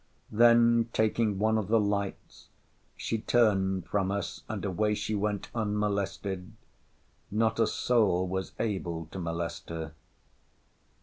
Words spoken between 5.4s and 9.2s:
unmolested.—Not a soul was able to